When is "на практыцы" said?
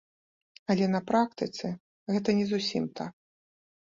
0.93-1.65